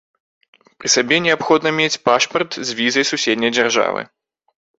Пры 0.83 0.87
сабе 0.93 1.17
неабходна 1.25 1.69
мець 1.81 2.01
пашпарт 2.09 2.51
з 2.71 2.79
візай 2.81 3.05
суседняй 3.11 3.55
дзяржавы. 3.57 4.01